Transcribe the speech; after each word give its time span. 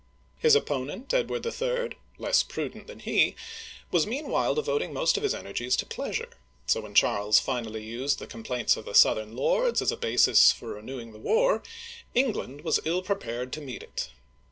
His 0.39 0.55
opponent, 0.55 1.13
Edward 1.13 1.45
III., 1.45 1.89
less 2.17 2.41
prudent 2.41 2.87
than 2.87 3.01
he, 3.01 3.35
was 3.91 4.07
meanwhile 4.07 4.55
devoting 4.55 4.93
most 4.93 5.15
of 5.15 5.21
his 5.21 5.35
energies 5.35 5.75
to 5.75 5.85
pleasure, 5.85 6.29
so 6.65 6.81
when 6.81 6.95
Charles 6.95 7.37
finally 7.37 7.83
used 7.83 8.17
the 8.17 8.25
complaints 8.25 8.75
of 8.75 8.85
the 8.85 8.95
south 8.95 9.19
ern 9.19 9.35
lords 9.35 9.79
as 9.79 9.91
a 9.91 9.95
basis 9.97 10.51
for 10.51 10.69
renewing 10.69 11.11
the 11.11 11.19
war, 11.19 11.61
England 12.15 12.61
was 12.61 12.79
ill 12.83 13.03
prepared 13.03 13.53
to 13.53 13.61
meet 13.61 13.83
it. 13.83 14.09